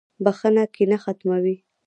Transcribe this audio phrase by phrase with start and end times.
[0.23, 1.55] •بخښنه کینه ختموي.